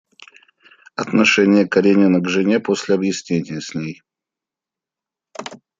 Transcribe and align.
Отношение 0.95 1.67
Каренина 1.67 2.21
к 2.21 2.27
жене 2.27 2.59
после 2.59 2.95
объяснения 2.95 3.61
с 3.61 3.75
ней. 3.75 4.01